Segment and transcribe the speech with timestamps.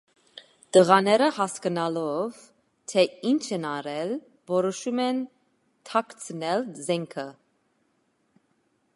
[0.75, 2.39] Տղաները հասկանալով,
[2.93, 4.13] թե ինչ են արել,
[4.53, 5.19] որոշում են
[5.91, 7.27] թաքցնել զենքը։